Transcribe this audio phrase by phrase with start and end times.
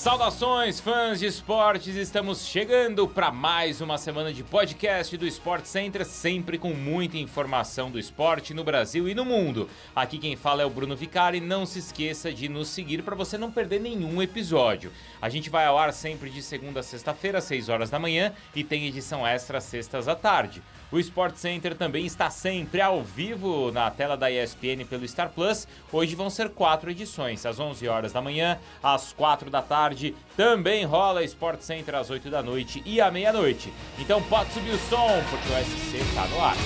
[0.00, 1.94] Saudações, fãs de esportes!
[1.94, 7.90] Estamos chegando para mais uma semana de podcast do Sport Center, sempre com muita informação
[7.90, 9.68] do esporte no Brasil e no mundo.
[9.94, 11.38] Aqui quem fala é o Bruno Vicari.
[11.38, 14.90] Não se esqueça de nos seguir para você não perder nenhum episódio.
[15.20, 18.32] A gente vai ao ar sempre de segunda a sexta-feira, às 6 horas da manhã,
[18.54, 20.62] e tem edição extra sextas à tarde.
[20.90, 25.68] O Sport Center também está sempre ao vivo na tela da ESPN pelo Star Plus.
[25.92, 29.89] Hoje vão ser quatro edições, às 11 horas da manhã, às 4 da tarde.
[30.36, 33.72] Também rola Sport Center às 8 da noite e à meia-noite.
[33.98, 36.56] Então pode subir o som, porque o SC está no ar.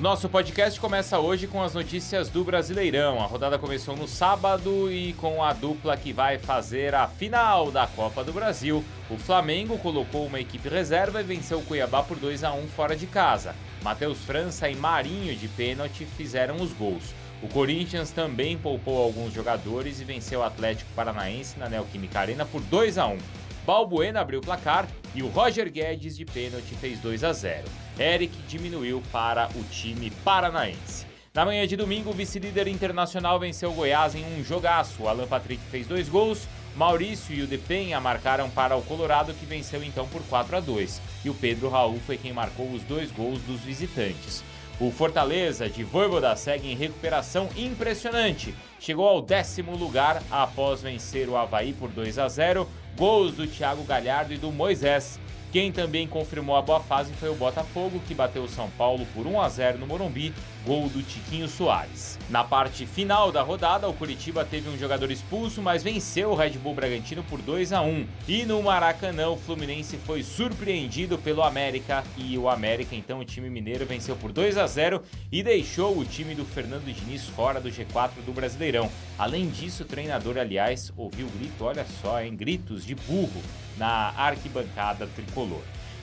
[0.00, 3.20] Nosso podcast começa hoje com as notícias do Brasileirão.
[3.20, 7.86] A rodada começou no sábado e com a dupla que vai fazer a final da
[7.86, 8.82] Copa do Brasil.
[9.10, 12.96] O Flamengo colocou uma equipe reserva e venceu o Cuiabá por 2 a 1 fora
[12.96, 13.54] de casa.
[13.82, 17.14] Matheus França e Marinho de pênalti fizeram os gols.
[17.42, 22.60] O Corinthians também poupou alguns jogadores e venceu o Atlético Paranaense na Neoquímica Arena por
[22.60, 23.18] 2 a 1.
[23.64, 27.64] Balbuena abriu o placar e o Roger Guedes de pênalti fez 2 a 0.
[27.98, 31.06] Eric diminuiu para o time paranaense.
[31.32, 35.06] Na manhã de domingo, o vice-líder internacional venceu o Goiás em um jogaço.
[35.06, 39.82] Alan Patrick fez dois gols, Maurício e o Depenha marcaram para o Colorado, que venceu
[39.82, 41.00] então por 4 a 2.
[41.24, 44.42] E o Pedro Raul foi quem marcou os dois gols dos visitantes.
[44.80, 48.54] O Fortaleza de Voivoda segue em recuperação impressionante.
[48.78, 53.84] Chegou ao décimo lugar após vencer o Havaí por 2 a 0, gols do Thiago
[53.84, 55.20] Galhardo e do Moisés.
[55.52, 59.26] Quem também confirmou a boa fase foi o Botafogo, que bateu o São Paulo por
[59.26, 60.32] 1 a 0 no Morumbi,
[60.64, 62.16] gol do Tiquinho Soares.
[62.28, 66.50] Na parte final da rodada, o Curitiba teve um jogador expulso, mas venceu o Red
[66.50, 68.06] Bull Bragantino por 2 a 1.
[68.28, 73.50] E no Maracanã, o Fluminense foi surpreendido pelo América e o América, então o time
[73.50, 77.70] mineiro venceu por 2 a 0 e deixou o time do Fernando Diniz fora do
[77.70, 78.88] G4 do Brasileirão.
[79.18, 83.42] Além disso, o treinador, aliás, ouviu grito, olha só, em gritos de burro
[83.80, 85.39] na arquibancada tricolor.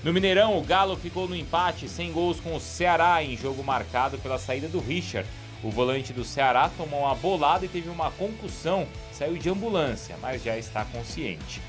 [0.03, 4.17] No Mineirão, o Galo ficou no empate sem gols com o Ceará em jogo marcado
[4.19, 5.27] pela saída do Richard.
[5.63, 10.43] O volante do Ceará tomou uma bolada e teve uma concussão, saiu de ambulância, mas
[10.43, 11.61] já está consciente.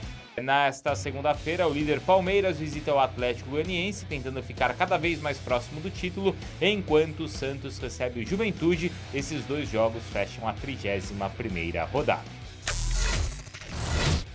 [0.42, 5.80] Nesta segunda-feira, o líder Palmeiras visita o Atlético Goianiense, tentando ficar cada vez mais próximo
[5.80, 8.92] do título, enquanto o Santos recebe o Juventude.
[9.12, 12.47] Esses dois jogos fecham a 31ª rodada.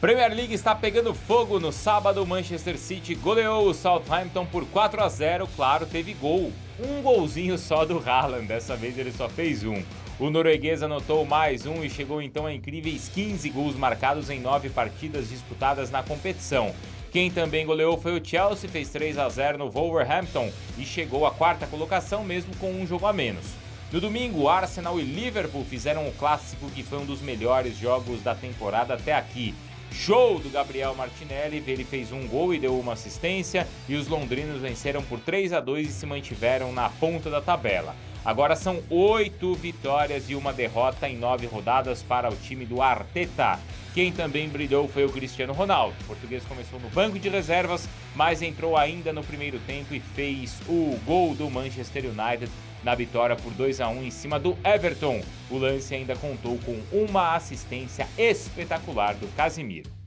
[0.03, 2.28] Premier League está pegando fogo no sábado.
[2.28, 5.47] Manchester City goleou o Southampton por 4 a 0.
[5.56, 6.52] Claro, teve gol.
[6.78, 8.46] Um golzinho só do Haaland.
[8.46, 9.81] Dessa vez ele só fez um.
[10.19, 14.68] O norueguês anotou mais um e chegou então a incríveis 15 gols marcados em nove
[14.69, 16.75] partidas disputadas na competição.
[17.09, 21.31] Quem também goleou foi o Chelsea, fez 3 a 0 no Wolverhampton e chegou à
[21.31, 23.46] quarta colocação mesmo com um jogo a menos.
[23.90, 28.35] No domingo, Arsenal e Liverpool fizeram o clássico que foi um dos melhores jogos da
[28.35, 29.56] temporada até aqui.
[29.92, 34.62] Show do Gabriel Martinelli, ele fez um gol e deu uma assistência e os londrinos
[34.62, 37.96] venceram por 3 a 2 e se mantiveram na ponta da tabela.
[38.26, 43.60] Agora são oito vitórias e uma derrota em nove rodadas para o time do Arteta.
[43.94, 45.96] Quem também brilhou foi o Cristiano Ronaldo.
[46.02, 50.59] O português começou no banco de reservas, mas entrou ainda no primeiro tempo e fez
[50.68, 52.52] o gol do Manchester United
[52.84, 55.22] na vitória por 2 a 1 em cima do Everton.
[55.50, 60.03] O lance ainda contou com uma assistência espetacular do Casimiro.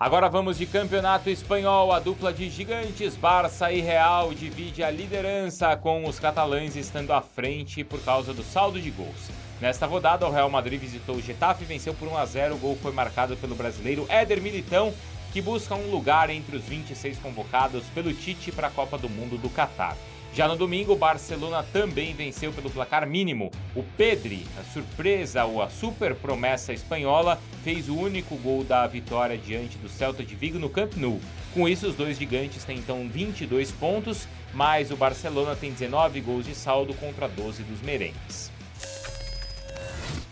[0.00, 1.92] Agora vamos de campeonato espanhol.
[1.92, 7.20] A dupla de gigantes Barça e Real divide a liderança com os catalães estando à
[7.20, 9.30] frente por causa do saldo de gols.
[9.60, 12.54] Nesta rodada, o Real Madrid visitou o Getafe e venceu por 1 a 0.
[12.54, 14.90] O gol foi marcado pelo brasileiro Éder Militão,
[15.34, 19.36] que busca um lugar entre os 26 convocados pelo Tite para a Copa do Mundo
[19.36, 19.98] do Catar.
[20.32, 23.50] Já no domingo, o Barcelona também venceu pelo placar mínimo.
[23.74, 29.36] O Pedri, a surpresa ou a super promessa espanhola, fez o único gol da vitória
[29.36, 31.20] diante do Celta de Vigo no Camp Nou.
[31.52, 36.46] Com isso, os dois gigantes têm então 22 pontos, mas o Barcelona tem 19 gols
[36.46, 38.52] de saldo contra 12 dos merengues.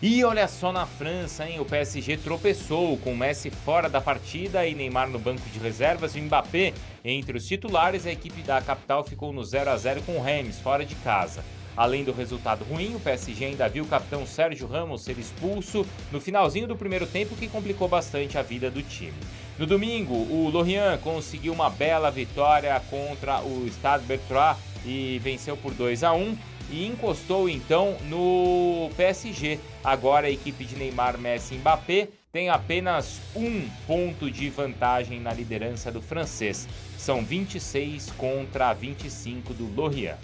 [0.01, 1.59] E olha só na França, hein?
[1.59, 6.21] O PSG tropeçou com Messi fora da partida e Neymar no banco de reservas e
[6.21, 6.73] Mbappé
[7.03, 8.05] entre os titulares.
[8.05, 11.43] A equipe da capital ficou no 0 a 0 com o Reims fora de casa.
[11.75, 16.21] Além do resultado ruim, o PSG ainda viu o capitão Sérgio Ramos ser expulso no
[16.21, 19.19] finalzinho do primeiro tempo, que complicou bastante a vida do time.
[19.57, 24.55] No domingo, o Lorient conseguiu uma bela vitória contra o Stade Bertrand
[24.85, 26.37] e venceu por 2 a 1
[26.71, 29.59] e encostou então no PSG.
[29.83, 35.33] Agora a equipe de Neymar, Messi e Mbappé tem apenas um ponto de vantagem na
[35.33, 36.67] liderança do francês.
[36.97, 40.17] São 26 contra 25 do Lorient.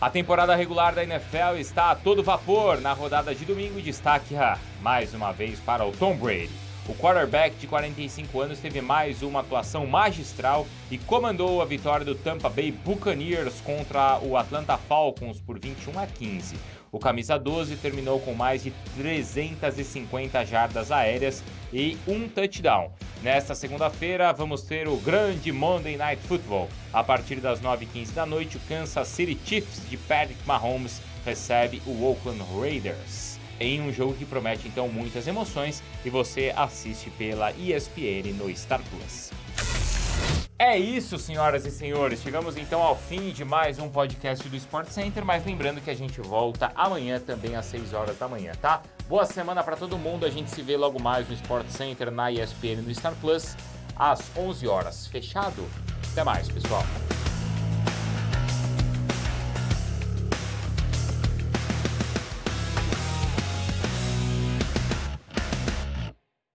[0.00, 2.80] A temporada regular da NFL está a todo vapor.
[2.80, 4.34] Na rodada de domingo, destaque
[4.82, 6.71] mais uma vez para o Tom Brady.
[6.88, 12.16] O quarterback de 45 anos teve mais uma atuação magistral e comandou a vitória do
[12.16, 16.56] Tampa Bay Buccaneers contra o Atlanta Falcons por 21 a 15.
[16.90, 22.90] O camisa 12 terminou com mais de 350 jardas aéreas e um touchdown.
[23.22, 26.68] Nesta segunda-feira, vamos ter o grande Monday Night Football.
[26.92, 32.04] A partir das 9h15 da noite, o Kansas City Chiefs de Patrick Mahomes recebe o
[32.04, 38.32] Oakland Raiders em um jogo que promete então muitas emoções e você assiste pela ESPN
[38.36, 39.30] no Star Plus.
[40.58, 42.22] É isso, senhoras e senhores.
[42.22, 45.94] Chegamos então ao fim de mais um podcast do Sport Center, mas lembrando que a
[45.94, 48.80] gente volta amanhã também às 6 horas da manhã, tá?
[49.08, 50.24] Boa semana para todo mundo.
[50.24, 53.56] A gente se vê logo mais no Sport Center na ESPN no Star Plus
[53.96, 55.08] às 11 horas.
[55.08, 55.68] Fechado?
[56.12, 56.84] Até mais, pessoal.